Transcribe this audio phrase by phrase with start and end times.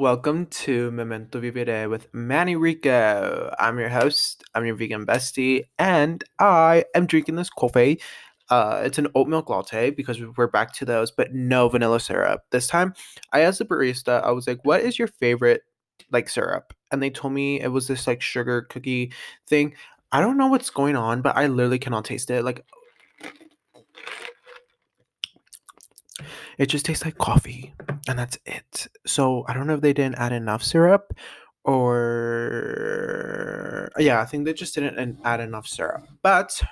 [0.00, 3.54] Welcome to Memento Vivere with Manny Rico.
[3.58, 8.00] I'm your host, I'm your vegan bestie, and I am drinking this coffee.
[8.48, 12.40] Uh, it's an oat milk latte because we're back to those, but no vanilla syrup.
[12.50, 12.94] This time,
[13.34, 15.64] I asked the barista, I was like, what is your favorite
[16.10, 16.72] like syrup?
[16.90, 19.12] And they told me it was this like sugar cookie
[19.48, 19.74] thing.
[20.12, 22.42] I don't know what's going on, but I literally cannot taste it.
[22.42, 22.64] Like
[26.60, 27.74] it just tastes like coffee
[28.06, 28.86] and that's it.
[29.06, 31.12] So i don't know if they didn't add enough syrup
[31.64, 31.90] or
[33.98, 36.06] yeah i think they just didn't add enough syrup.
[36.22, 36.62] But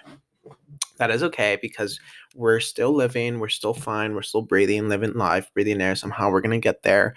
[0.99, 1.99] that is okay because
[2.35, 6.43] we're still living we're still fine we're still breathing living life breathing air somehow we're
[6.43, 7.15] gonna get there.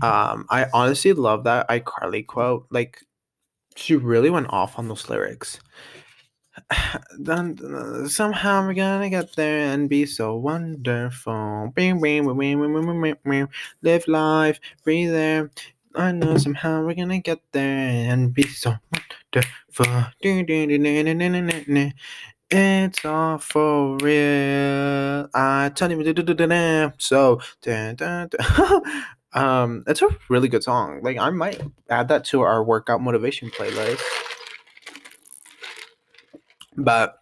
[0.00, 3.02] Um i honestly love that icarly quote like
[3.76, 5.60] she really went off on those lyrics
[7.18, 11.72] then somehow we're gonna get there and be so wonderful.
[13.82, 15.50] Live life, breathe there.
[15.94, 20.12] I know somehow we're gonna get there and be so wonderful.
[22.50, 25.28] It's all for real.
[25.34, 26.14] I tell you,
[26.98, 27.40] so
[29.32, 31.00] um, it's a really good song.
[31.02, 34.00] Like I might add that to our workout motivation playlist.
[36.76, 37.16] But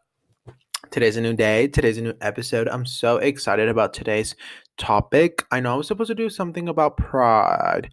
[0.90, 1.68] today's a new day.
[1.68, 2.68] Today's a new episode.
[2.68, 4.34] I'm so excited about today's
[4.78, 5.44] topic.
[5.50, 7.90] I know I was supposed to do something about pride,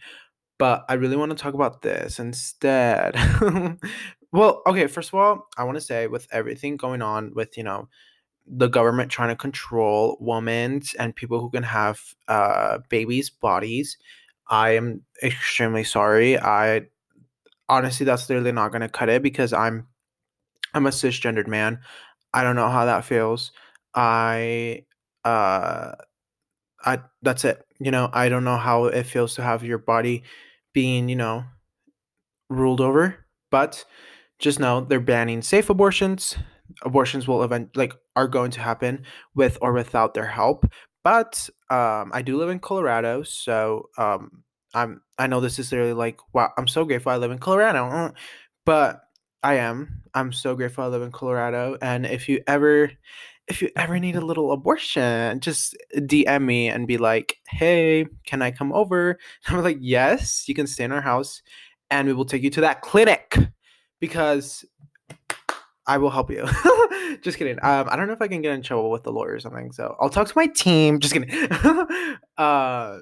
[0.58, 3.16] but I really want to talk about this instead.
[4.32, 7.64] well, okay, first of all, I want to say with everything going on with, you
[7.64, 7.88] know,
[8.48, 13.98] the government trying to control women and people who can have uh, babies' bodies,
[14.50, 16.40] I am extremely sorry.
[16.40, 16.88] I
[17.70, 19.88] honestly, that's literally not going to cut it because I'm
[20.74, 21.80] I'm a cisgendered man.
[22.34, 23.52] I don't know how that feels.
[23.94, 24.86] I
[25.26, 25.94] uh
[26.84, 27.66] I that's it.
[27.80, 30.24] You know, I don't know how it feels to have your body
[30.74, 31.44] being, you know,
[32.50, 33.86] ruled over, but
[34.40, 36.36] just know they're banning safe abortions.
[36.84, 39.04] Abortions will event like are going to happen
[39.36, 40.66] with or without their help.
[41.04, 44.44] But um I do live in Colorado, so um
[44.74, 48.14] I'm I know this is literally like wow, I'm so grateful I live in Colorado.
[48.66, 49.02] But
[49.44, 50.04] I am.
[50.14, 51.78] I'm so grateful I live in Colorado.
[51.82, 52.92] And if you ever
[53.48, 58.42] if you ever need a little abortion, just DM me and be like, hey, can
[58.42, 59.18] I come over?
[59.48, 61.42] I'm like, yes, you can stay in our house
[61.90, 63.38] and we will take you to that clinic
[64.00, 64.64] because
[65.88, 66.48] I will help you.
[67.22, 67.58] just kidding.
[67.64, 69.72] Um, I don't know if I can get in trouble with the lawyer or something.
[69.72, 71.00] So I'll talk to my team.
[71.00, 71.32] Just kidding.
[72.38, 73.00] uh,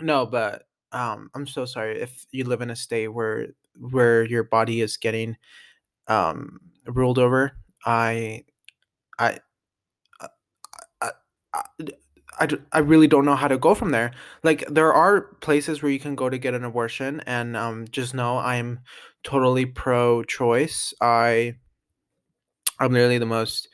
[0.00, 4.44] no, but um, I'm so sorry if you live in a state where where your
[4.44, 5.36] body is getting
[6.08, 7.52] um, ruled over.
[7.84, 8.44] I,
[9.18, 9.38] I,
[10.20, 10.28] I,
[11.54, 11.62] I,
[12.40, 14.12] I, I really don't know how to go from there.
[14.42, 18.14] Like there are places where you can go to get an abortion, and um, just
[18.14, 18.80] know I'm
[19.22, 20.94] totally pro-choice.
[21.00, 21.54] I,
[22.80, 23.68] I'm literally the most.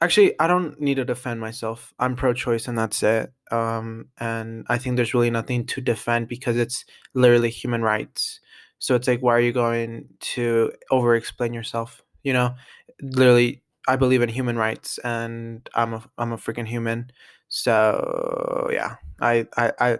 [0.00, 1.94] Actually, I don't need to defend myself.
[1.98, 3.32] I'm pro-choice, and that's it.
[3.50, 6.84] Um, and I think there's really nothing to defend because it's
[7.14, 8.40] literally human rights.
[8.84, 12.02] So it's like, why are you going to over explain yourself?
[12.22, 12.54] You know,
[13.00, 17.10] literally, I believe in human rights, and I'm a I'm a freaking human.
[17.48, 19.98] So yeah, I I, I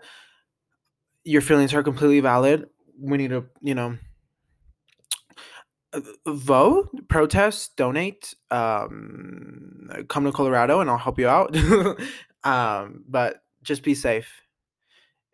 [1.24, 2.68] your feelings are completely valid.
[3.00, 3.96] We need to, you know,
[6.26, 11.56] vote, protest, donate, um, come to Colorado, and I'll help you out.
[12.44, 14.28] um, but just be safe.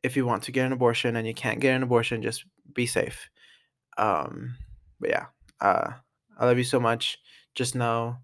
[0.04, 2.86] If you want to get an abortion and you can't get an abortion, just be
[2.86, 3.28] safe.
[4.00, 4.56] Um,
[5.00, 5.26] but yeah,
[5.60, 5.92] uh,
[6.38, 7.18] I love you so much.
[7.54, 8.16] Just know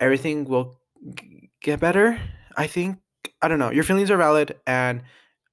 [0.00, 0.78] everything will
[1.14, 2.20] g- get better.
[2.56, 2.98] I think
[3.42, 3.70] I don't know.
[3.70, 5.02] Your feelings are valid, and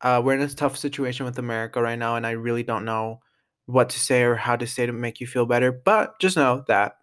[0.02, 3.20] uh, we're in a tough situation with America right now, and I really don't know
[3.66, 5.72] what to say or how to say to make you feel better.
[5.72, 6.94] But just know that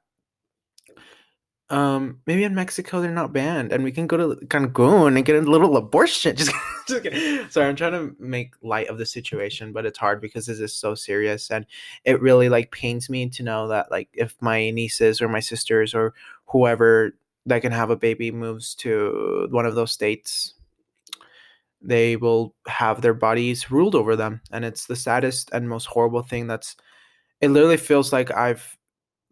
[1.74, 5.34] um, maybe in Mexico they're not banned, and we can go to Cancun and get
[5.34, 6.36] a little abortion.
[6.36, 6.52] Just,
[6.86, 10.60] just sorry, I'm trying to make light of the situation, but it's hard because this
[10.60, 11.66] is so serious, and
[12.04, 15.94] it really like pains me to know that like if my nieces or my sisters
[15.94, 16.14] or
[16.46, 17.16] whoever
[17.46, 20.54] that can have a baby moves to one of those states,
[21.82, 26.22] they will have their bodies ruled over them, and it's the saddest and most horrible
[26.22, 26.46] thing.
[26.46, 26.76] That's
[27.40, 27.48] it.
[27.48, 28.78] Literally feels like I've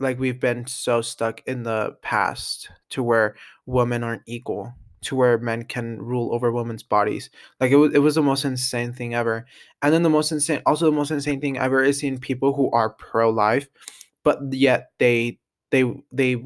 [0.02, 5.36] like we've been so stuck in the past to where women aren't equal to where
[5.38, 9.14] men can rule over women's bodies like it was, it was the most insane thing
[9.14, 9.46] ever
[9.82, 12.70] and then the most insane also the most insane thing ever is seeing people who
[12.70, 13.68] are pro-life
[14.22, 15.38] but yet they
[15.70, 16.36] they they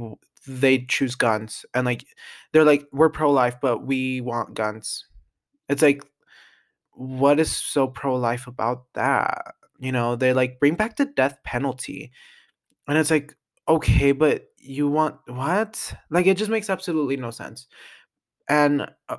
[0.46, 2.06] they choose guns and like
[2.52, 5.06] they're like we're pro-life but we want guns
[5.68, 6.02] it's like
[6.96, 9.54] what is so pro-life about that?
[9.78, 12.10] You know, they like bring back the death penalty.
[12.88, 13.36] And it's like,
[13.68, 15.94] okay, but you want what?
[16.10, 17.66] Like it just makes absolutely no sense.
[18.48, 19.16] And uh,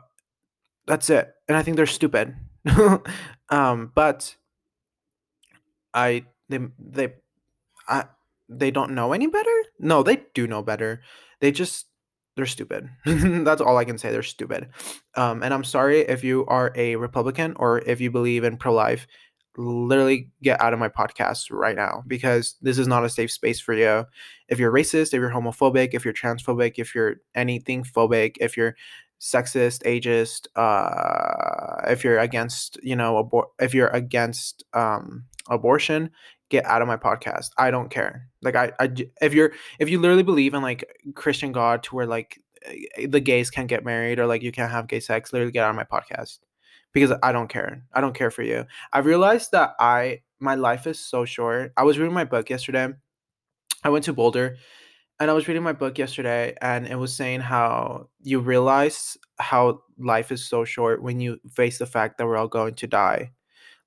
[0.86, 1.34] that's it.
[1.48, 2.36] And I think they're stupid.
[3.50, 4.36] um, but
[5.94, 7.14] I they they
[7.88, 8.06] I
[8.50, 9.64] they don't know any better?
[9.80, 11.02] No, they do know better.
[11.42, 11.88] They just
[12.36, 12.90] they're stupid.
[13.06, 14.12] That's all I can say.
[14.12, 14.70] They're stupid.
[15.16, 18.74] Um, and I'm sorry if you are a Republican or if you believe in pro
[18.74, 19.08] life,
[19.58, 23.60] literally get out of my podcast right now because this is not a safe space
[23.60, 24.06] for you.
[24.48, 28.76] If you're racist, if you're homophobic, if you're transphobic, if you're anything phobic, if you're
[29.20, 36.12] sexist, ageist, uh, if you're against, you know, abor- if you're against um, abortion,
[36.50, 37.50] get out of my podcast.
[37.58, 38.30] I don't care.
[38.42, 42.06] Like I, I if you're if you literally believe in like Christian God to where
[42.06, 45.52] like eh, the gays can't get married or like you can't have gay sex, literally
[45.52, 46.40] get out of my podcast
[46.98, 47.84] because I don't care.
[47.94, 48.66] I don't care for you.
[48.92, 51.72] I've realized that I my life is so short.
[51.78, 52.90] I was reading my book yesterday.
[53.84, 54.58] I went to Boulder
[55.20, 59.82] and I was reading my book yesterday and it was saying how you realize how
[60.00, 63.32] life is so short when you face the fact that we're all going to die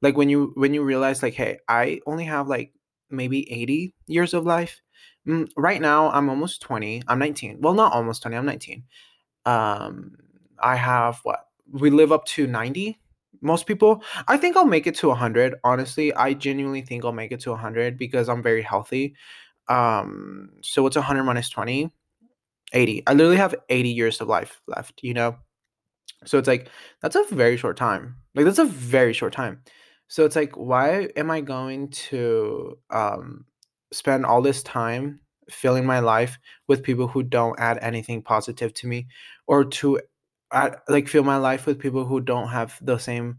[0.03, 2.73] like when you when you realize like hey i only have like
[3.11, 4.81] maybe 80 years of life
[5.27, 8.85] mm, right now i'm almost 20 i'm 19 well not almost 20 i'm 19
[9.47, 10.17] um
[10.61, 13.00] i have what we live up to 90
[13.41, 16.13] most people i think i'll make it to 100 honestly.
[16.15, 19.15] I genuinely think i'll make it to 100 because i'm very healthy.
[19.69, 21.91] Um so it's 100 minus 20
[22.73, 25.37] 80 i literally have 80 years of life left you know?
[26.27, 26.69] So it's like
[27.01, 28.17] that's a very short time.
[28.35, 29.63] Like that's a very short time.
[30.09, 33.45] So it's like, why am I going to um,
[33.93, 36.37] spend all this time filling my life
[36.69, 39.07] with people who don't add anything positive to me,
[39.47, 40.01] or to
[40.53, 43.39] add, like fill my life with people who don't have the same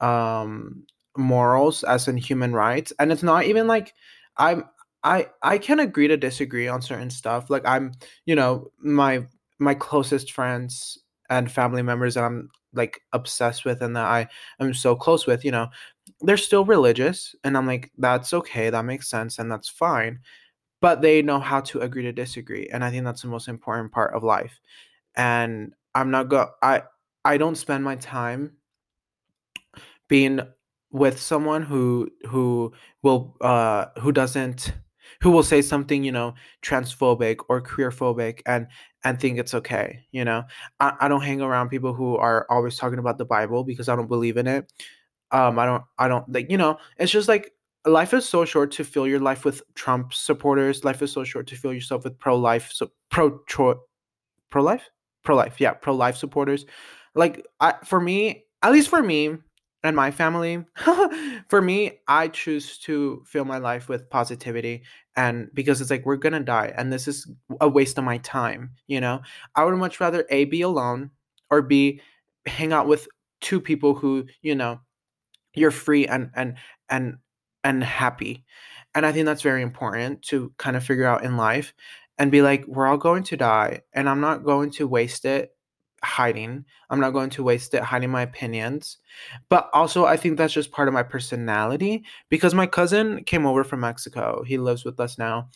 [0.00, 0.84] um,
[1.16, 2.92] morals as in human rights?
[2.98, 3.94] And it's not even like
[4.36, 4.64] I'm.
[5.04, 7.50] I I can agree to disagree on certain stuff.
[7.50, 7.92] Like I'm,
[8.24, 9.26] you know, my
[9.58, 10.98] my closest friends
[11.28, 14.28] and family members that I'm like obsessed with and that I
[14.60, 15.68] am so close with, you know,
[16.20, 20.18] they're still religious and i'm like that's okay that makes sense and that's fine
[20.80, 23.92] but they know how to agree to disagree and i think that's the most important
[23.92, 24.60] part of life
[25.16, 26.82] and i'm not go i
[27.24, 28.52] i don't spend my time
[30.08, 30.40] being
[30.90, 32.72] with someone who who
[33.02, 34.72] will uh who doesn't
[35.20, 38.66] who will say something you know transphobic or queerphobic and
[39.04, 40.42] and think it's okay you know?
[40.80, 43.96] I, I don't hang around people who are always talking about the bible because i
[43.96, 44.70] don't believe in it.
[45.32, 47.52] Um, I don't, I don't like, you know, it's just like
[47.86, 50.84] life is so short to fill your life with Trump supporters.
[50.84, 54.90] Life is so short to fill yourself with pro life, so pro pro life,
[55.22, 56.66] pro life, yeah, pro life supporters.
[57.14, 59.36] Like, I for me, at least for me
[59.84, 60.64] and my family,
[61.48, 64.84] for me, I choose to fill my life with positivity,
[65.16, 67.30] and because it's like we're gonna die, and this is
[67.60, 68.72] a waste of my time.
[68.86, 69.22] You know,
[69.54, 71.10] I would much rather a be alone
[71.50, 72.00] or b
[72.46, 73.06] hang out with
[73.40, 74.80] two people who you know
[75.54, 76.56] you're free and and
[76.88, 77.16] and
[77.64, 78.44] and happy
[78.94, 81.74] and i think that's very important to kind of figure out in life
[82.18, 85.54] and be like we're all going to die and i'm not going to waste it
[86.04, 88.98] hiding i'm not going to waste it hiding my opinions
[89.48, 93.62] but also i think that's just part of my personality because my cousin came over
[93.62, 95.48] from mexico he lives with us now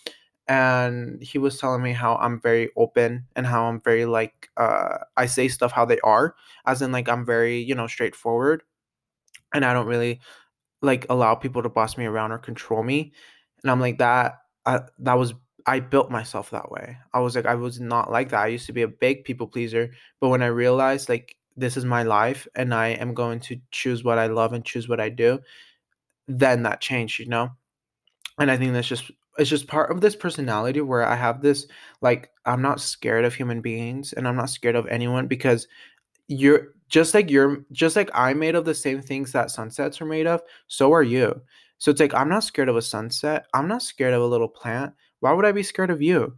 [0.49, 4.99] and he was telling me how i'm very open and how i'm very like uh
[5.17, 8.63] i say stuff how they are as in like i'm very you know straightforward
[9.53, 10.21] and I don't really
[10.83, 13.13] like allow people to boss me around or control me.
[13.63, 14.39] And I'm like that.
[14.65, 15.35] I, that was
[15.67, 16.97] I built myself that way.
[17.13, 18.43] I was like I was not like that.
[18.43, 21.85] I used to be a big people pleaser, but when I realized like this is
[21.85, 25.09] my life and I am going to choose what I love and choose what I
[25.09, 25.41] do,
[26.29, 27.51] then that changed, you know.
[28.39, 31.67] And I think that's just it's just part of this personality where I have this
[32.01, 35.67] like I'm not scared of human beings and I'm not scared of anyone because
[36.29, 40.07] you're just like you're just like I'm made of the same things that sunsets are
[40.07, 41.41] made of, so are you.
[41.79, 43.47] So it's like I'm not scared of a sunset.
[43.55, 44.95] I'm not scared of a little plant.
[45.21, 46.35] Why would I be scared of you?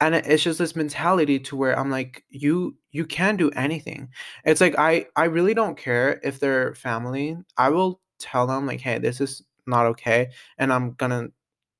[0.00, 4.08] And it's just this mentality to where I'm like, you you can do anything.
[4.44, 7.36] It's like I I really don't care if they're family.
[7.56, 11.28] I will tell them like, hey, this is not okay, and I'm gonna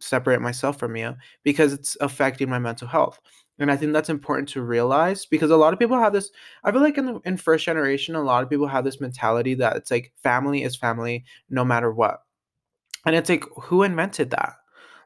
[0.00, 3.18] separate myself from you because it's affecting my mental health
[3.58, 6.30] and i think that's important to realize because a lot of people have this
[6.64, 9.54] i feel like in the in first generation a lot of people have this mentality
[9.54, 12.22] that it's like family is family no matter what
[13.06, 14.54] and it's like who invented that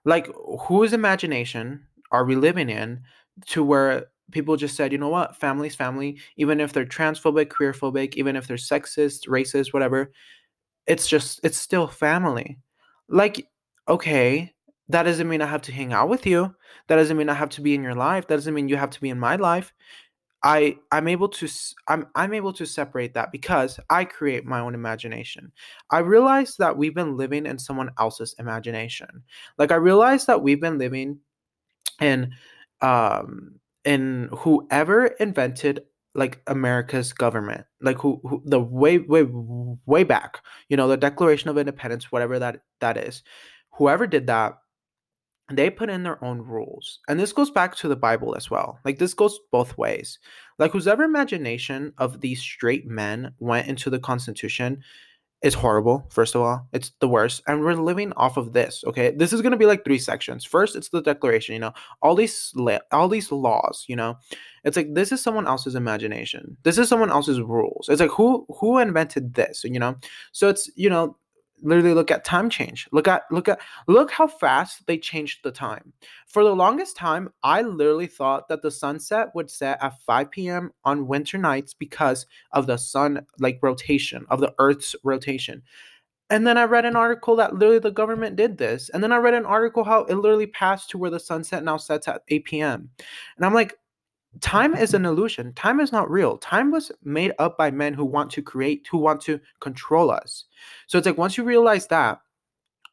[0.04, 0.28] like
[0.68, 3.02] whose imagination are we living in
[3.46, 8.14] to where people just said you know what family's family even if they're transphobic queerphobic
[8.14, 10.10] even if they're sexist racist whatever
[10.86, 12.58] it's just it's still family.
[13.08, 13.48] Like
[13.88, 14.52] okay,
[14.88, 16.54] that doesn't mean I have to hang out with you.
[16.88, 18.26] That doesn't mean I have to be in your life.
[18.26, 19.72] That doesn't mean you have to be in my life.
[20.42, 21.48] I I'm able to
[21.88, 25.52] I'm I'm able to separate that because I create my own imagination.
[25.90, 29.22] I realize that we've been living in someone else's imagination.
[29.58, 31.18] Like I realize that we've been living
[32.00, 32.32] in
[32.80, 39.26] um in whoever invented like America's government, like who, who the way way
[39.86, 43.22] way back, you know, the Declaration of Independence, whatever that that is.
[43.72, 44.58] Whoever did that
[45.50, 47.00] they put in their own rules.
[47.08, 48.78] And this goes back to the Bible as well.
[48.84, 50.18] Like this goes both ways.
[50.58, 54.82] Like whoever imagination of these straight men went into the Constitution
[55.42, 56.68] is horrible, first of all.
[56.72, 57.42] It's the worst.
[57.46, 59.10] And we're living off of this, okay?
[59.16, 60.44] This is going to be like three sections.
[60.44, 61.72] First, it's the declaration, you know.
[62.02, 62.52] All these
[62.92, 64.18] all these laws, you know.
[64.64, 66.58] It's like this is someone else's imagination.
[66.62, 67.88] This is someone else's rules.
[67.88, 69.96] It's like who who invented this, you know?
[70.32, 71.16] So it's, you know,
[71.62, 72.88] literally look at time change.
[72.92, 75.92] Look at look at look how fast they changed the time.
[76.26, 80.70] For the longest time i literally thought that the sunset would set at 5 p.m
[80.84, 85.62] on winter nights because of the sun like rotation of the earth's rotation.
[86.30, 89.16] And then i read an article that literally the government did this and then i
[89.16, 92.44] read an article how it literally passed to where the sunset now sets at 8
[92.44, 92.90] p.m
[93.36, 93.74] and i'm like
[94.40, 95.52] time is an illusion.
[95.54, 96.38] Time is not real.
[96.38, 100.44] Time was made up by men who want to create, who want to control us.
[100.86, 102.20] So it's like once you realize that,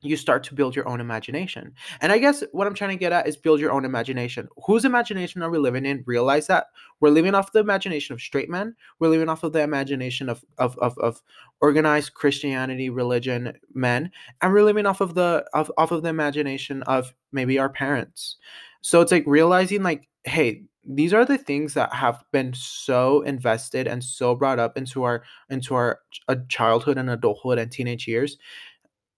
[0.02, 1.74] you start to build your own imagination.
[2.02, 4.48] And I guess what I'm trying to get at is build your own imagination.
[4.66, 6.04] Whose imagination are we living in?
[6.06, 6.68] Realize that
[7.00, 8.76] we're living off the imagination of straight men.
[9.00, 11.22] We're living off of the imagination of of of, of
[11.62, 16.84] organized Christianity, religion, men, and we're living off of the of off of the imagination
[16.84, 18.38] of maybe our parents.
[18.82, 23.88] So it's like realizing like, hey, these are the things that have been so invested
[23.88, 28.38] and so brought up into our into our uh, childhood and adulthood and teenage years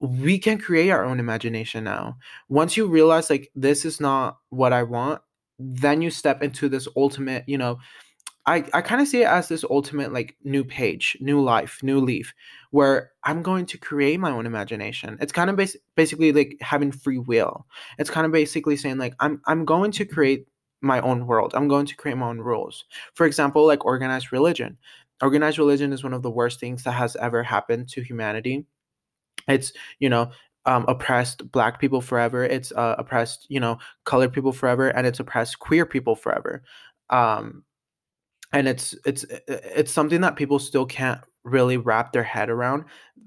[0.02, 2.18] we can create our own imagination now.
[2.48, 5.22] Once you realize like this is not what i want
[5.60, 7.78] then you step into this ultimate you know
[8.46, 12.00] i i kind of see it as this ultimate like new page new life new
[12.00, 12.34] leaf
[12.72, 15.18] where i'm going to create my own imagination.
[15.20, 17.66] It's kind of bas- basically like having free will.
[17.98, 20.48] It's kind of basically saying like i'm i'm going to create
[20.82, 21.54] my own world.
[21.56, 22.86] I'm going to create my own rules.
[23.14, 24.78] For example, like organized religion.
[25.22, 28.66] Organized religion is one of the worst things that has ever happened to humanity.
[29.48, 30.32] It's, you know,
[30.66, 32.44] um, oppressed black people forever.
[32.44, 36.64] It's uh, oppressed, you know, colored people forever, and it's oppressed queer people forever.
[37.10, 37.64] Um,
[38.52, 42.84] and it's it's it's something that people still can't really wrap their head around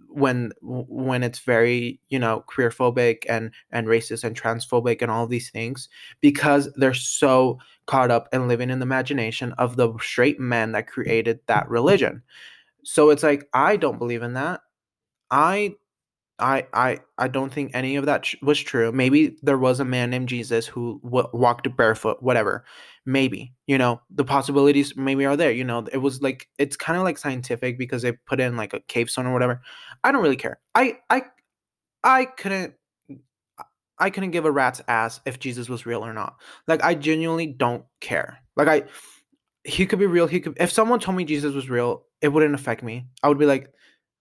[0.09, 5.27] when when it's very you know queer phobic and and racist and transphobic and all
[5.27, 5.89] these things
[6.21, 10.87] because they're so caught up in living in the imagination of the straight men that
[10.87, 11.73] created that mm-hmm.
[11.73, 12.23] religion.
[12.85, 14.61] So it's like i don't believe in that.
[15.31, 15.75] I
[16.39, 18.91] I I I don't think any of that was true.
[18.93, 22.65] Maybe there was a man named Jesus who w- walked barefoot, whatever.
[23.07, 25.53] Maybe you know the possibilities maybe are there.
[25.53, 28.73] You know it was like it's kind of like scientific because they put in like
[28.75, 29.61] a cave stone or whatever.
[30.05, 30.59] I don't really care.
[30.75, 31.23] I I
[32.05, 32.75] I couldn't
[33.99, 36.37] I couldn't give a rat's ass if Jesus was real or not.
[36.67, 38.39] Like I genuinely don't care.
[38.57, 38.85] Like I
[39.65, 40.27] he could be real.
[40.27, 43.07] He could if someone told me Jesus was real, it wouldn't affect me.
[43.23, 43.73] I would be like,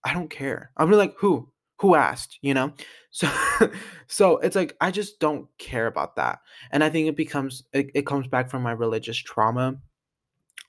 [0.04, 0.72] I don't care.
[0.78, 1.52] I'd be like, who?
[1.82, 2.74] Who asked you know?
[3.12, 3.30] So
[4.08, 6.40] so it's like i just don't care about that
[6.72, 9.76] and i think it becomes it, it comes back from my religious trauma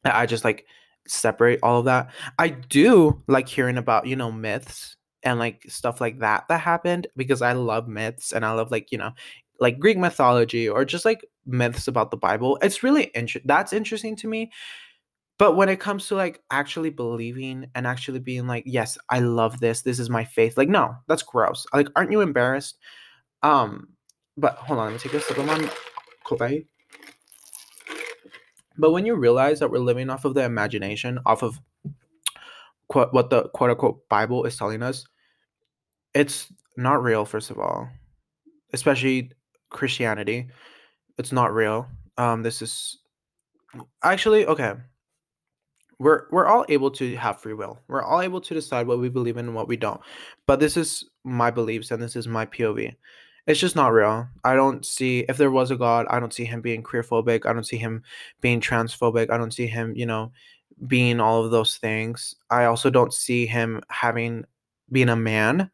[0.04, 0.66] i just like
[1.06, 2.10] separate all of that.
[2.38, 7.06] I do like hearing about you know myths and like stuff like that that happened
[7.16, 9.12] because i love myths and i love like you know
[9.60, 12.58] like greek mythology or just like myths about the bible.
[12.62, 14.50] It's really interesting that's interesting to me
[15.42, 19.58] but when it comes to like actually believing and actually being like, yes, I love
[19.58, 19.82] this.
[19.82, 20.56] This is my faith.
[20.56, 21.66] Like, no, that's gross.
[21.74, 22.78] Like, aren't you embarrassed?
[23.42, 23.88] Um,
[24.36, 25.68] but hold on, let me take a sip of my
[26.22, 26.68] coffee.
[28.78, 31.58] But when you realize that we're living off of the imagination, off of
[32.86, 35.04] quote, what the quote unquote Bible is telling us,
[36.14, 37.88] it's not real, first of all,
[38.72, 39.32] especially
[39.70, 40.50] Christianity.
[41.18, 41.88] It's not real.
[42.16, 42.98] Um, this is
[44.04, 44.74] actually okay
[46.02, 47.78] we're we're all able to have free will.
[47.88, 50.00] We're all able to decide what we believe in and what we don't.
[50.46, 52.94] But this is my beliefs and this is my POV.
[53.46, 54.28] It's just not real.
[54.44, 57.46] I don't see if there was a God, I don't see him being queerphobic.
[57.46, 58.02] I don't see him
[58.40, 59.30] being transphobic.
[59.30, 60.32] I don't see him, you know,
[60.86, 62.34] being all of those things.
[62.50, 64.44] I also don't see him having
[64.90, 65.70] being a man.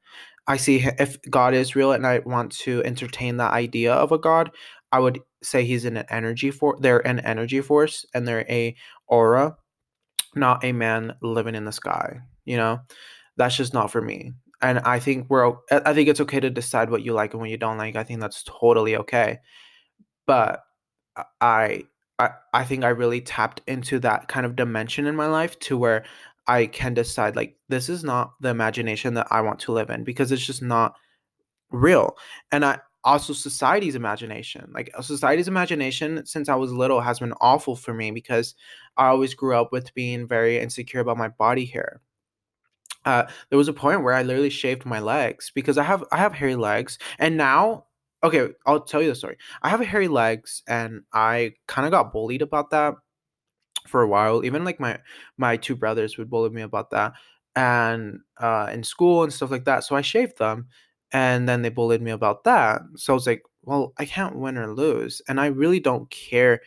[0.46, 4.18] I see if God is real and I want to entertain the idea of a
[4.18, 4.50] God,
[4.92, 8.74] I would say he's an energy for they're an energy force and they're a
[9.06, 9.56] aura
[10.34, 12.20] not a man living in the sky.
[12.44, 12.80] You know,
[13.36, 14.32] that's just not for me.
[14.60, 17.50] and I think we're I think it's okay to decide what you like and what
[17.50, 17.96] you don't like.
[17.96, 19.38] I think that's totally okay.
[20.26, 20.62] But
[21.40, 21.84] I
[22.18, 25.76] I I think I really tapped into that kind of dimension in my life to
[25.78, 26.04] where
[26.46, 30.04] I can decide like this is not the imagination that I want to live in
[30.04, 30.94] because it's just not
[31.70, 32.16] real.
[32.52, 32.78] And I
[33.12, 34.70] also society's imagination.
[34.74, 38.54] Like society's imagination since I was little has been awful for me because
[38.96, 42.00] I always grew up with being very insecure about my body hair.
[43.04, 46.18] Uh, there was a point where I literally shaved my legs because I have I
[46.18, 47.86] have hairy legs, and now
[48.22, 49.36] okay, I'll tell you the story.
[49.62, 52.94] I have hairy legs, and I kind of got bullied about that
[53.86, 54.44] for a while.
[54.44, 54.98] Even like my
[55.36, 57.12] my two brothers would bully me about that,
[57.56, 59.84] and uh, in school and stuff like that.
[59.84, 60.68] So I shaved them,
[61.12, 62.82] and then they bullied me about that.
[62.96, 66.60] So I was like, well, I can't win or lose, and I really don't care.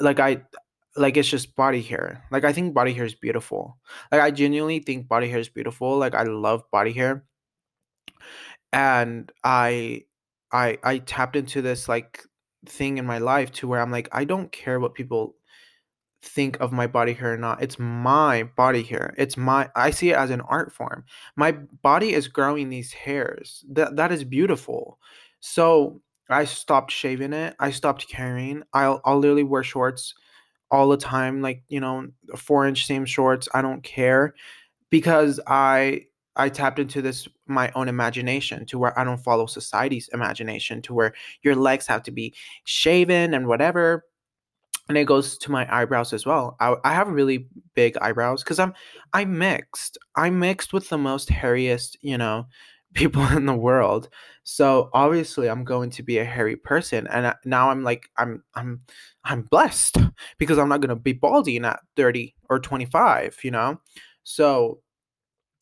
[0.00, 0.42] Like I
[0.96, 2.24] like it's just body hair.
[2.30, 3.78] Like I think body hair is beautiful.
[4.12, 5.98] Like I genuinely think body hair is beautiful.
[5.98, 7.24] Like I love body hair.
[8.72, 10.04] And I
[10.52, 12.22] I I tapped into this like
[12.66, 15.36] thing in my life to where I'm like I don't care what people
[16.26, 17.62] think of my body hair or not.
[17.62, 19.14] It's my body hair.
[19.16, 21.04] It's my I see it as an art form.
[21.36, 23.64] My body is growing these hairs.
[23.70, 24.98] That that is beautiful.
[25.40, 27.54] So I stopped shaving it.
[27.60, 28.62] I stopped caring.
[28.72, 30.14] I'll I'll literally wear shorts
[30.70, 33.48] all the time, like, you know, four inch seam shorts.
[33.54, 34.34] I don't care
[34.90, 36.06] because I
[36.36, 40.94] I tapped into this my own imagination to where I don't follow society's imagination to
[40.94, 44.04] where your legs have to be shaven and whatever.
[44.88, 46.56] And it goes to my eyebrows as well.
[46.60, 48.72] I, I have really big eyebrows because I'm
[49.12, 49.98] I'm mixed.
[50.16, 52.46] I'm mixed with the most hairiest, you know,
[52.94, 54.08] people in the world.
[54.44, 58.80] So obviously I'm going to be a hairy person and now I'm like I'm I'm
[59.24, 59.98] I'm blessed
[60.38, 63.80] because I'm not going to be balding at 30 or 25, you know?
[64.22, 64.80] So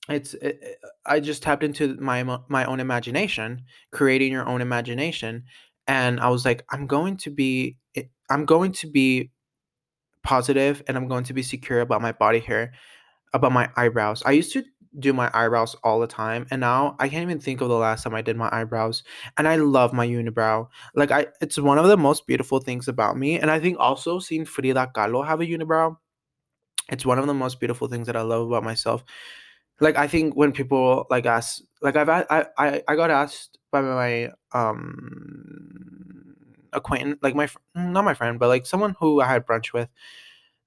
[0.09, 0.63] it's it,
[1.07, 5.45] I just tapped into my my own imagination, creating your own imagination
[5.87, 7.77] and I was like I'm going to be
[8.35, 9.31] I'm going to be
[10.25, 12.73] positive and I'm going to be secure about my body hair,
[13.33, 14.23] about my eyebrows.
[14.27, 14.65] I used to
[14.99, 18.03] do my eyebrows all the time and now I can't even think of the last
[18.05, 19.05] time I did my eyebrows
[19.39, 20.69] and I love my unibrow.
[20.95, 24.19] Like I it's one of the most beautiful things about me and I think also
[24.19, 25.97] seeing Frida Kahlo have a unibrow
[26.91, 29.05] it's one of the most beautiful things that I love about myself.
[29.81, 33.81] Like I think when people like ask like I've I I I got asked by
[33.81, 36.24] my um
[36.75, 39.89] acquaintance like my not my friend but like someone who I had brunch with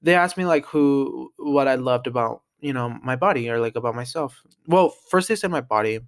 [0.02, 3.76] they asked me like who what I loved about you know my body or like
[3.76, 4.42] about myself.
[4.68, 6.00] Well first they said my body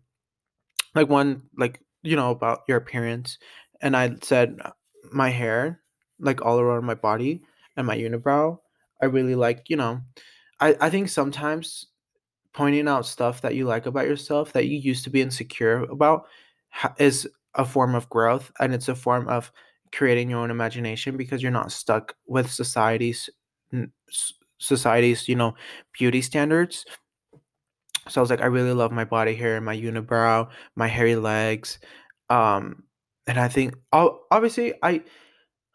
[0.96, 3.38] like one like you know about your appearance
[3.82, 4.58] and i said
[5.12, 5.82] my hair
[6.20, 7.42] like all around my body
[7.78, 8.58] and my unibrow
[9.02, 10.02] i really like you know.
[10.60, 11.88] I i think sometimes
[12.54, 16.26] pointing out stuff that you like about yourself that you used to be insecure about
[16.98, 19.52] is a form of growth and it's a form of
[19.92, 23.30] creating your own imagination because you're not stuck with society's
[24.60, 25.54] society's you know
[25.98, 26.86] beauty standards.
[28.08, 31.78] So i was like i really love my body hair my unibrow my hairy legs
[32.32, 32.84] um
[33.28, 35.04] and i think obviously i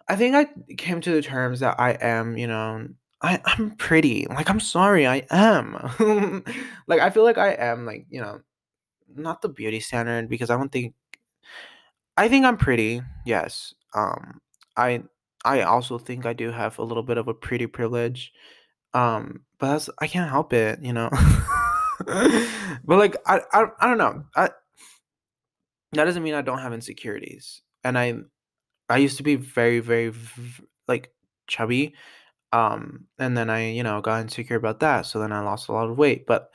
[0.08, 2.88] i think i came to the terms that i am you know
[3.22, 5.74] I, i'm pretty like i'm sorry i am.
[6.88, 8.40] Like i feel like i am like you know
[9.14, 10.92] not the beauty standard because i don't think
[12.16, 14.40] i think i'm pretty yes um
[14.76, 15.02] i
[15.44, 18.32] i also think i do have a little bit of a pretty privilege
[18.94, 21.10] um, but that's I can't help it, you know.
[22.06, 24.24] but like I, I I don't know.
[24.36, 24.50] I
[25.92, 27.62] that doesn't mean I don't have insecurities.
[27.84, 28.14] And I
[28.90, 30.12] I used to be very very
[30.88, 31.12] like
[31.48, 31.94] chubby
[32.52, 35.72] um and then I, you know, got insecure about that, so then I lost a
[35.74, 36.26] lot of weight.
[36.26, 36.50] But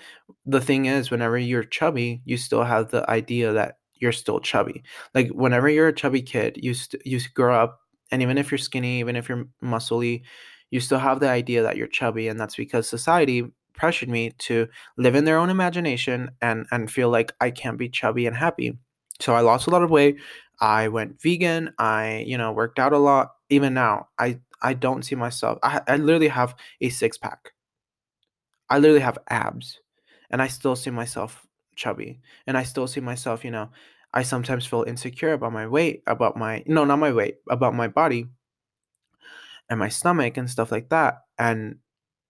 [0.47, 4.84] the thing is whenever you're chubby, you still have the idea that you're still chubby.
[5.14, 7.82] Like whenever you're a chubby kid, you st- you grow up
[8.12, 10.24] and even if you're skinny, even if you're muscly,
[10.72, 14.68] you still have the idea that you're chubby and that's because society pressured me to
[14.98, 18.78] live in their own imagination and and feel like I can't be chubby and happy.
[19.20, 20.18] So I lost a lot of weight.
[20.62, 21.74] I went vegan.
[21.80, 23.32] I, you know, worked out a lot.
[23.50, 25.60] Even now, I I don't see myself.
[25.64, 27.54] I I literally have a six pack.
[28.70, 29.80] I literally have abs,
[30.30, 31.46] and I still see myself
[31.80, 33.46] chubby, and I still see myself.
[33.46, 33.70] You know,
[34.13, 37.88] I sometimes feel insecure about my weight, about my no, not my weight, about my
[37.88, 38.28] body,
[39.70, 41.24] and my stomach and stuff like that.
[41.38, 41.78] And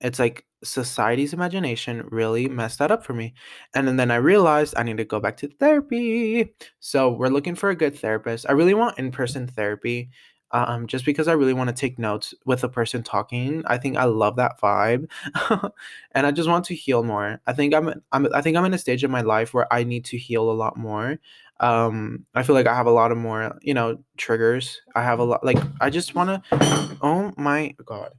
[0.02, 3.34] it's like society's imagination really messed that up for me.
[3.74, 6.54] And then, I realized I need to go back to therapy.
[6.80, 8.46] So we're looking for a good therapist.
[8.50, 10.10] I really want in person therapy.
[10.52, 13.64] Um, just because I really want to take notes with the person talking.
[13.66, 15.10] I think I love that vibe,
[16.12, 17.40] and I just want to heal more.
[17.46, 19.84] I think I'm, I'm I think I'm in a stage of my life where I
[19.84, 21.20] need to heal a lot more.
[21.60, 24.82] Um, I feel like I have a lot of more, you know, triggers.
[24.96, 26.98] I have a lot like I just want to.
[27.02, 28.12] Oh my god,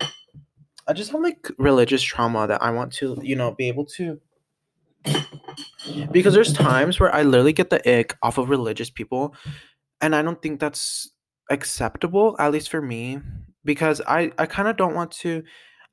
[0.87, 4.21] I just have like religious trauma that I want to, you know, be able to.
[6.12, 9.35] Because there's times where I literally get the ick off of religious people,
[10.01, 11.11] and I don't think that's
[11.51, 13.21] acceptable at least for me
[13.65, 15.43] because i i kind of don't want to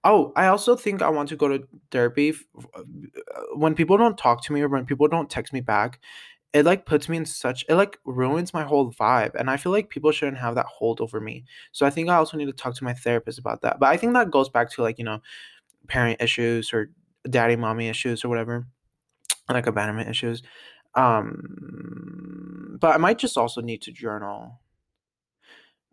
[0.04, 2.34] oh i also think i want to go to therapy
[2.76, 2.82] uh,
[3.56, 6.00] when people don't talk to me or when people don't text me back
[6.54, 9.72] it like puts me in such it like ruins my whole vibe and i feel
[9.72, 11.44] like people shouldn't have that hold over me.
[11.72, 13.98] So i think i also need to talk to my therapist about that but i
[13.98, 15.20] think that goes back to like you know
[15.88, 16.92] parent issues or
[17.30, 18.68] daddy mommy issues or whatever
[19.50, 20.44] like abandonment issues
[20.96, 24.60] um but i might just also need to journal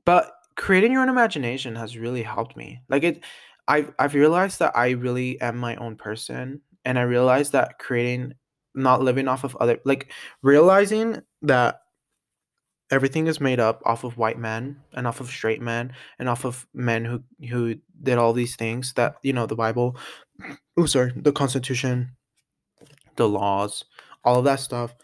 [0.05, 2.81] but creating your own imagination has really helped me.
[2.89, 3.25] Like it
[3.67, 8.35] I've I've realized that I really am my own person and I realized that creating
[8.75, 10.13] not living off of other like
[10.43, 11.81] realizing that
[12.91, 16.45] everything is made up off of white men and off of straight men and off
[16.45, 19.97] of men who who did all these things that you know the bible
[20.77, 22.11] oh sorry the constitution
[23.17, 23.85] the laws
[24.25, 24.95] all of that stuff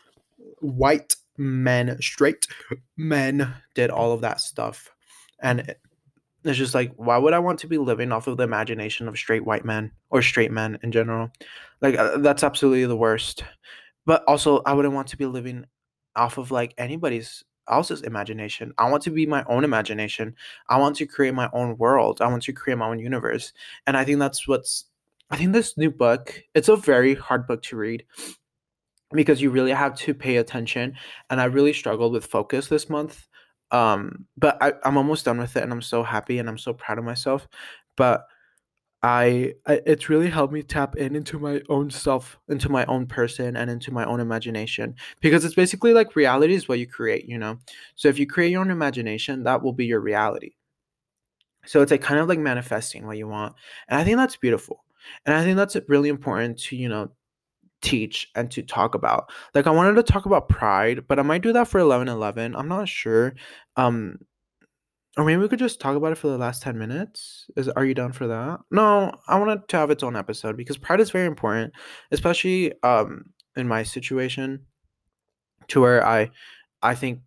[0.61, 2.47] white men, straight
[2.97, 4.91] men, did all of that stuff.
[5.43, 5.75] And
[6.45, 9.17] it's just like, why would I want to be living off of the imagination of
[9.17, 11.31] straight white men or straight men in general?
[11.81, 13.43] Like, uh, that's absolutely the worst.
[14.07, 15.65] But also, I wouldn't want to be living
[16.15, 18.73] off of like anybody's else's imagination.
[18.79, 20.35] I want to be my own imagination.
[20.69, 22.21] I want to create my own world.
[22.21, 23.53] I want to create my own universe.
[23.87, 24.87] And I think that's what's
[25.31, 28.05] I think this new book, it's a very hard book to read
[29.13, 30.95] because you really have to pay attention
[31.31, 33.27] and i really struggled with focus this month
[33.71, 36.73] um but I, i'm almost done with it and i'm so happy and i'm so
[36.73, 37.49] proud of myself
[37.97, 38.27] but
[39.03, 43.07] I, I it's really helped me tap in into my own self into my own
[43.07, 47.25] person and into my own imagination because it's basically like reality is what you create
[47.27, 47.59] you know?
[47.95, 50.53] So if you create your own imagination that will be your reality.
[51.65, 53.55] So it's like kind of like manifesting what you want
[53.89, 54.85] and i think that's beautiful
[55.25, 57.11] and i think that's really important to you know
[57.83, 59.31] teach and to talk about.
[59.55, 62.55] Like I wanted to talk about pride, but I might do that for 1111.
[62.57, 63.35] I'm not sure.
[63.77, 64.19] Um
[65.17, 67.47] or maybe we could just talk about it for the last 10 minutes.
[67.57, 68.61] Is are you down for that?
[68.71, 71.73] No, I wanted to have its own episode because pride is very important,
[72.13, 73.25] especially um
[73.57, 74.67] in my situation
[75.69, 76.31] to where I
[76.83, 77.21] I think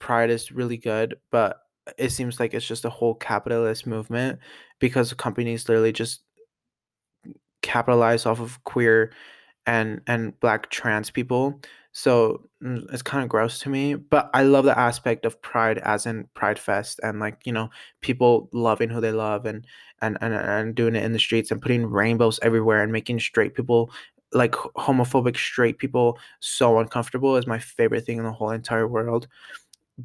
[0.00, 1.58] pride is really good, but
[1.96, 4.38] it seems like it's just a whole capitalist movement
[4.78, 6.20] because companies literally just
[7.62, 9.12] capitalize off of queer
[9.68, 11.60] and and black trans people
[11.92, 15.78] so mm, it's kind of gross to me but i love the aspect of pride
[15.78, 17.68] as in pride fest and like you know
[18.00, 19.66] people loving who they love and
[20.00, 23.54] and and, and doing it in the streets and putting rainbows everywhere and making straight
[23.54, 23.90] people
[24.32, 29.28] like homophobic straight people so uncomfortable is my favorite thing in the whole entire world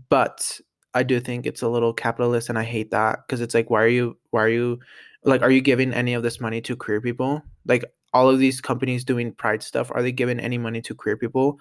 [0.10, 0.60] but
[0.93, 3.82] i do think it's a little capitalist and i hate that because it's like why
[3.82, 4.78] are you why are you
[5.26, 7.41] like are you giving any of this money to queer people?
[7.65, 11.17] Like all of these companies doing pride stuff are they giving any money to queer
[11.17, 11.60] people?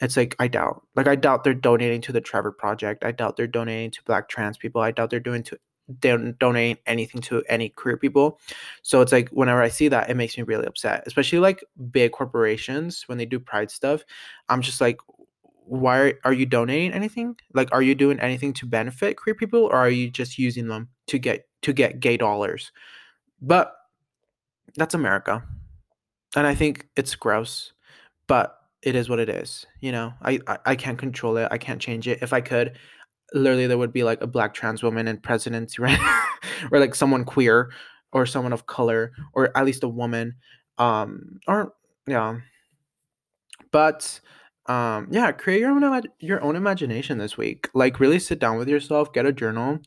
[0.00, 0.82] It's like i doubt.
[0.94, 3.04] Like i doubt they're donating to the trevor project.
[3.04, 4.80] I doubt they're donating to black trans people.
[4.80, 5.58] I doubt they're doing to
[6.00, 8.40] they're donating anything to any queer people.
[8.82, 12.12] So it's like whenever i see that it makes me really upset especially like big
[12.12, 14.04] corporations when they do pride stuff
[14.48, 14.98] i'm just like
[15.66, 17.36] why are you donating anything?
[17.52, 20.88] Like are you doing anything to benefit queer people or are you just using them
[21.08, 22.72] to get to get gay dollars?
[23.42, 23.74] But
[24.76, 25.42] that's america
[26.36, 27.72] and I think it's gross,
[28.28, 29.66] but it is what it is.
[29.80, 31.48] You know, I, I, I can't control it.
[31.50, 32.18] I can't change it.
[32.22, 32.78] If I could,
[33.32, 35.98] literally, there would be like a black trans woman in presidency, right?
[36.70, 37.72] or like someone queer,
[38.12, 40.34] or someone of color, or at least a woman,
[40.78, 41.72] um, or
[42.06, 42.36] yeah.
[43.72, 44.20] But
[44.68, 48.68] um yeah create your own your own imagination this week like really sit down with
[48.68, 49.78] yourself get a journal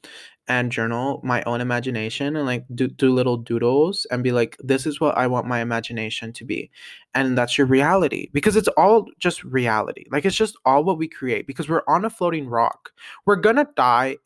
[0.49, 4.87] and journal my own imagination and like do, do little doodles and be like this
[4.87, 6.69] is what i want my imagination to be.
[7.13, 10.05] And that's your reality because it's all just reality.
[10.11, 12.91] Like it's just all what we create because we're on a floating rock.
[13.25, 14.17] We're gonna die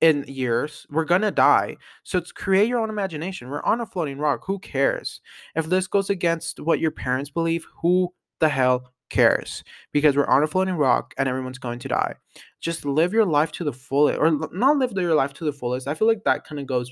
[0.00, 0.86] in years.
[0.90, 1.76] We're gonna die.
[2.04, 3.48] So it's create your own imagination.
[3.48, 4.42] We're on a floating rock.
[4.46, 5.20] Who cares?
[5.54, 10.42] If this goes against what your parents believe who the hell cares because we're on
[10.42, 12.14] a floating rock and everyone's going to die.
[12.60, 15.88] Just live your life to the fullest, or not live your life to the fullest.
[15.88, 16.90] I feel like that kind of goes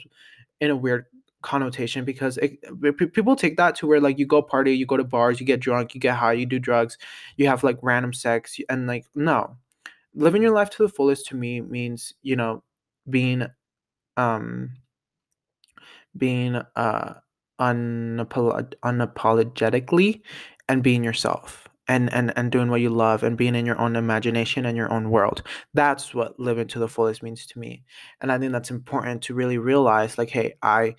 [0.60, 1.06] in a weird
[1.42, 2.58] connotation because it,
[3.12, 5.60] people take that to where like you go party, you go to bars, you get
[5.60, 6.96] drunk, you get high, you do drugs,
[7.36, 9.56] you have like random sex, and like no,
[10.14, 12.62] living your life to the fullest to me means you know
[13.10, 13.46] being
[14.16, 14.70] um
[16.16, 17.14] being uh
[17.60, 20.22] unapolog- unapologetically
[20.68, 23.96] and being yourself and and and doing what you love and being in your own
[23.96, 25.42] imagination and your own world.
[25.74, 27.84] That's what living to the fullest means to me.
[28.20, 30.94] And i think that's important to really realize like hey i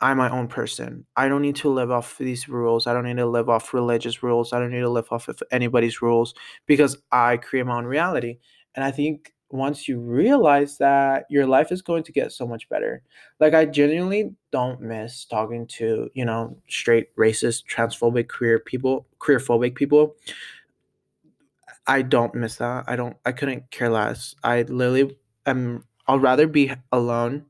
[0.00, 1.06] i'm my own person.
[1.16, 2.86] I don't need to live off these rules.
[2.86, 4.52] I don't need to live off religious rules.
[4.52, 6.34] I don't need to live off of anybody's rules
[6.66, 8.38] because i create my own reality.
[8.74, 12.68] And i think once you realize that your life is going to get so much
[12.68, 13.02] better.
[13.38, 19.38] Like i genuinely don't miss talking to you know straight racist transphobic queer people queer
[19.38, 20.16] phobic people.
[21.86, 22.84] I don't miss that.
[22.86, 24.34] I don't i couldn't care less.
[24.44, 27.46] I literally am i'll rather be alone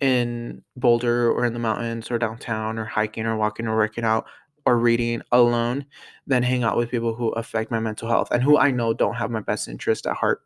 [0.00, 4.26] in boulder or in the mountains or downtown or hiking or walking or working out
[4.66, 5.86] or reading alone
[6.26, 9.14] than hang out with people who affect my mental health and who i know don't
[9.14, 10.42] have my best interest at heart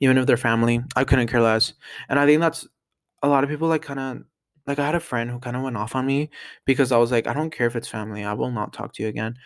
[0.00, 0.82] even if they're family.
[0.96, 1.74] I couldn't care less.
[2.08, 2.66] And I think that's
[3.22, 4.24] a lot of people like kind of
[4.66, 6.30] like I had a friend who kind of went off on me
[6.66, 8.24] because I was like, I don't care if it's family.
[8.24, 9.36] I will not talk to you again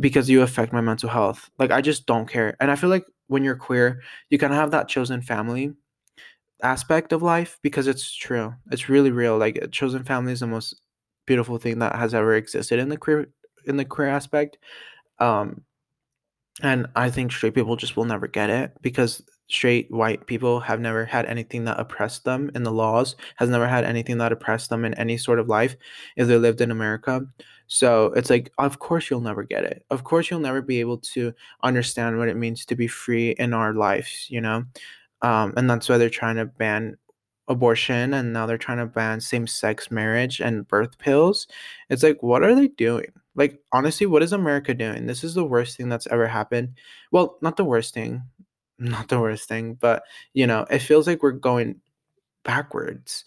[0.00, 1.50] because you affect my mental health.
[1.58, 2.56] Like I just don't care.
[2.60, 5.74] And I feel like when you're queer, you kind of have that chosen family
[6.62, 8.54] aspect of life because it's true.
[8.70, 9.38] It's really real.
[9.38, 10.80] Like chosen family is the most
[11.26, 13.28] beautiful thing that has ever existed in the queer
[13.66, 14.58] in the queer aspect.
[15.18, 15.62] Um
[16.62, 20.80] and I think straight people just will never get it because straight white people have
[20.80, 24.70] never had anything that oppressed them in the laws, has never had anything that oppressed
[24.70, 25.76] them in any sort of life
[26.16, 27.22] if they lived in America.
[27.66, 29.84] So it's like, of course, you'll never get it.
[29.90, 33.54] Of course, you'll never be able to understand what it means to be free in
[33.54, 34.64] our lives, you know?
[35.22, 36.96] Um, and that's why they're trying to ban
[37.48, 41.46] abortion and now they're trying to ban same sex marriage and birth pills.
[41.90, 43.12] It's like, what are they doing?
[43.34, 45.06] Like, honestly, what is America doing?
[45.06, 46.74] This is the worst thing that's ever happened.
[47.10, 48.22] Well, not the worst thing,
[48.78, 51.80] not the worst thing, but you know, it feels like we're going
[52.44, 53.24] backwards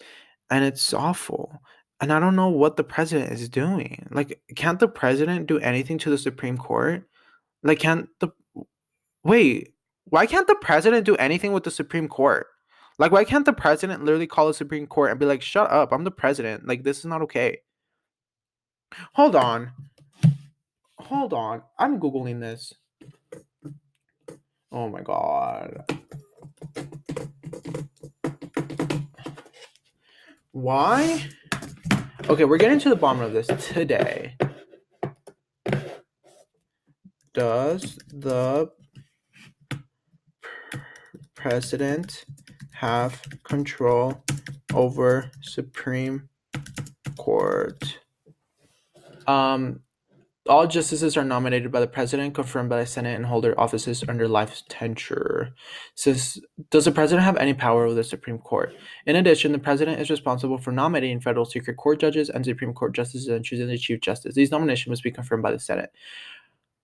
[0.50, 1.60] and it's awful.
[2.00, 4.06] And I don't know what the president is doing.
[4.10, 7.08] Like, can't the president do anything to the Supreme Court?
[7.64, 8.28] Like, can't the
[9.24, 12.46] wait, why can't the president do anything with the Supreme Court?
[12.98, 15.92] Like, why can't the president literally call the Supreme Court and be like, shut up,
[15.92, 16.66] I'm the president.
[16.66, 17.58] Like, this is not okay.
[19.14, 19.72] Hold on.
[20.98, 21.62] Hold on.
[21.78, 22.74] I'm Googling this.
[24.70, 25.84] Oh my god.
[30.52, 31.28] Why?
[32.28, 34.36] Okay, we're getting to the bottom of this today.
[37.32, 38.70] Does the
[41.34, 42.24] president
[42.72, 44.22] have control
[44.74, 46.28] over Supreme
[47.16, 47.98] Court?
[49.26, 49.80] Um,
[50.48, 54.04] all justices are nominated by the president, confirmed by the Senate, and hold their offices
[54.08, 55.50] under life tenure.
[55.94, 58.74] Says, does the president have any power over the Supreme Court?
[59.06, 62.94] In addition, the president is responsible for nominating federal circuit court judges and Supreme Court
[62.94, 64.34] justices and choosing the chief justice.
[64.34, 65.92] These nominations must be confirmed by the Senate.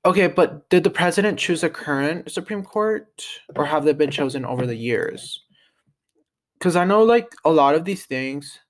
[0.04, 3.24] Okay, but did the president choose a current Supreme Court,
[3.56, 5.42] or have they been chosen over the years?
[6.58, 8.60] Because I know, like, a lot of these things.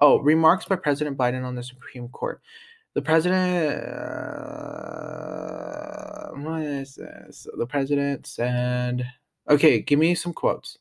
[0.00, 2.40] Oh, remarks by President Biden on the Supreme Court.
[2.98, 4.74] The president, uh,
[6.34, 7.46] what is this?
[7.56, 9.08] The president said,
[9.48, 10.78] okay, give me some quotes.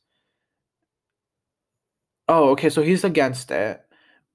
[2.28, 3.86] Oh, okay, so he's against it,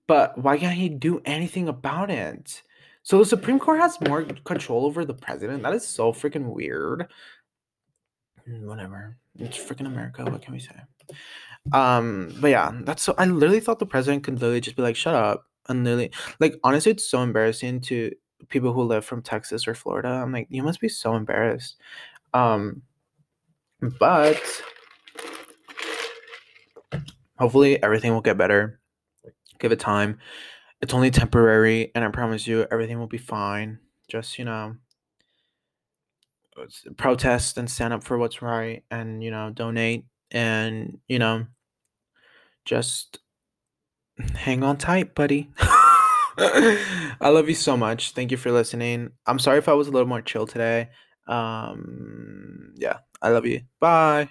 [0.06, 2.62] but why can't he do anything about it?
[3.02, 5.64] So the Supreme Court has more control over the president.
[5.64, 7.08] That is so freaking weird.
[8.48, 9.16] Mm, whatever.
[9.40, 10.24] It's freaking America.
[10.24, 10.76] What can we say?
[11.72, 14.94] Um, but yeah, that's so I literally thought the president could literally just be like,
[14.94, 18.12] shut up and literally like honestly it's so embarrassing to
[18.48, 20.08] people who live from Texas or Florida.
[20.08, 21.76] I'm like, you must be so embarrassed.
[22.34, 22.82] Um
[23.98, 24.40] but
[27.38, 28.80] hopefully everything will get better.
[29.58, 30.18] Give it time.
[30.80, 33.78] It's only temporary and I promise you everything will be fine.
[34.08, 34.76] Just, you know,
[36.96, 41.46] protest and stand up for what's right and, you know, donate and, you know,
[42.64, 43.18] just
[44.34, 45.50] hang on tight, buddy.
[46.38, 48.12] I love you so much.
[48.12, 49.10] Thank you for listening.
[49.26, 50.90] I'm sorry if I was a little more chill today.
[51.26, 53.62] Um, yeah, I love you.
[53.80, 54.30] Bye.